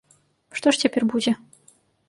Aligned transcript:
Што 0.59 0.73
ж 0.75 0.81
цяпер 0.85 1.07
будзе? 1.13 1.31